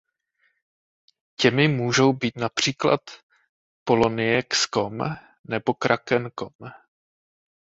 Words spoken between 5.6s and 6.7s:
Kraken.com.